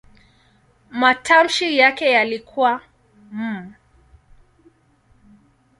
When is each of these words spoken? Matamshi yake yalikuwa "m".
Matamshi 0.91 1.77
yake 1.77 2.11
yalikuwa 2.11 2.81
"m". 3.33 3.73